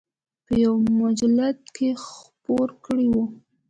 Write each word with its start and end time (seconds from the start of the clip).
په 0.45 0.53
یوه 0.63 0.79
مجلد 1.01 1.57
کې 1.75 1.87
خپور 2.05 2.67
کړی 2.85 3.07
و. 3.13 3.17